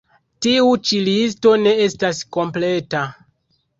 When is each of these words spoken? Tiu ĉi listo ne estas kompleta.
Tiu 0.45 0.69
ĉi 0.87 1.01
listo 1.09 1.53
ne 1.67 1.75
estas 1.89 2.23
kompleta. 2.39 3.05